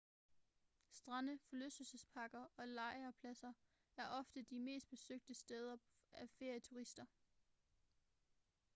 strande 0.91 1.37
forlystelsesparker 1.49 2.47
og 2.57 2.67
lejrpladser 2.67 3.53
er 3.97 4.07
ofte 4.07 4.41
de 4.41 4.59
mest 4.59 4.89
besøgte 4.89 5.33
steder 5.33 5.77
af 6.13 6.29
ferieturister 6.29 7.05